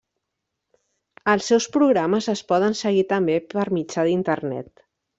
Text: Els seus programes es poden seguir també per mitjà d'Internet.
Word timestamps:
Els 1.33 1.51
seus 1.53 1.69
programes 1.77 2.31
es 2.35 2.43
poden 2.55 2.77
seguir 2.83 3.07
també 3.15 3.39
per 3.55 3.71
mitjà 3.81 4.11
d'Internet. 4.13 4.79